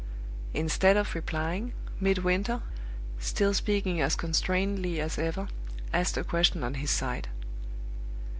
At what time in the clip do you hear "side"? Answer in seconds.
6.89-7.29